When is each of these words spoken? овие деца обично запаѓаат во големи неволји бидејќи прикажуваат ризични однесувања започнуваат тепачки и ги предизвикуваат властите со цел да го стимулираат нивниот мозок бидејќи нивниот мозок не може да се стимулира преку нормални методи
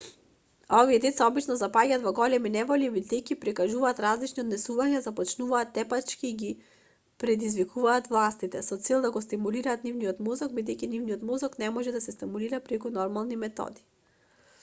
овие 0.75 0.95
деца 1.01 1.25
обично 1.31 1.55
запаѓаат 1.57 2.05
во 2.05 2.13
големи 2.19 2.51
неволји 2.53 2.87
бидејќи 2.95 3.37
прикажуваат 3.43 4.01
ризични 4.05 4.43
однесувања 4.45 5.01
започнуваат 5.07 5.73
тепачки 5.75 6.25
и 6.31 6.35
ги 6.41 6.49
предизвикуваат 7.25 8.11
властите 8.15 8.63
со 8.71 8.81
цел 8.89 9.05
да 9.07 9.13
го 9.19 9.23
стимулираат 9.27 9.87
нивниот 9.91 10.27
мозок 10.31 10.57
бидејќи 10.63 10.91
нивниот 10.97 11.29
мозок 11.33 11.59
не 11.67 11.71
може 11.79 11.97
да 12.01 12.05
се 12.09 12.17
стимулира 12.17 12.65
преку 12.71 12.95
нормални 12.99 13.39
методи 13.47 13.87